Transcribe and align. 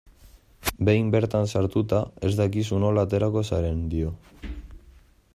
Behin 0.87 1.09
bertan 1.15 1.49
sartuta, 1.59 1.99
ez 2.29 2.31
dakizu 2.39 2.79
nola 2.85 3.03
aterako 3.09 3.43
zaren, 3.53 3.83
dio. 3.95 4.15